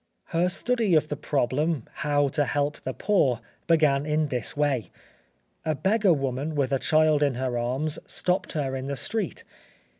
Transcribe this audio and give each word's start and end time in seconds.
Her 0.29 0.49
study 0.49 0.95
of 0.95 1.09
the 1.09 1.15
problem, 1.15 1.83
how 1.93 2.27
to 2.29 2.43
help 2.45 2.81
the 2.81 2.91
poor, 2.91 3.39
began 3.67 4.03
in 4.03 4.29
this 4.29 4.57
way. 4.57 4.89
A 5.63 5.75
beggar 5.75 6.11
woman 6.11 6.55
with 6.55 6.73
a 6.73 6.79
child 6.79 7.21
in 7.21 7.35
her 7.35 7.55
arms 7.55 7.99
stopped 8.07 8.53
her 8.53 8.75
in 8.75 8.87
the 8.87 8.97
street. 8.97 9.43